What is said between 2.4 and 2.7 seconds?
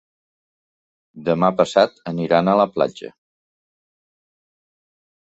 a la